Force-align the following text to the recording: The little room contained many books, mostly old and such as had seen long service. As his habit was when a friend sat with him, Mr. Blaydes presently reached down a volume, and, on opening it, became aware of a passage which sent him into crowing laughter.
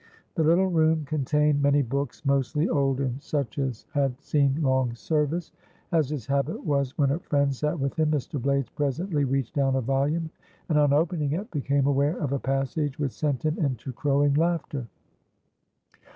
The 0.33 0.43
little 0.43 0.65
room 0.71 1.05
contained 1.05 1.61
many 1.61 1.83
books, 1.83 2.25
mostly 2.25 2.67
old 2.67 2.99
and 2.99 3.21
such 3.21 3.59
as 3.59 3.85
had 3.93 4.19
seen 4.19 4.59
long 4.59 4.95
service. 4.95 5.51
As 5.91 6.09
his 6.09 6.25
habit 6.25 6.65
was 6.65 6.97
when 6.97 7.11
a 7.11 7.19
friend 7.19 7.53
sat 7.53 7.79
with 7.79 7.99
him, 7.99 8.09
Mr. 8.09 8.41
Blaydes 8.41 8.73
presently 8.73 9.25
reached 9.25 9.53
down 9.53 9.75
a 9.75 9.81
volume, 9.81 10.31
and, 10.69 10.79
on 10.79 10.91
opening 10.91 11.33
it, 11.33 11.51
became 11.51 11.85
aware 11.85 12.17
of 12.17 12.31
a 12.31 12.39
passage 12.39 12.97
which 12.97 13.11
sent 13.11 13.45
him 13.45 13.59
into 13.59 13.93
crowing 13.93 14.33
laughter. 14.33 14.87